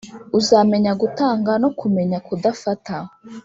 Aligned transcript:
uzamenya 0.39 0.91
gutanga 1.01 1.51
no 1.61 1.69
kumenya 1.79 2.17
kudafata 2.27 2.95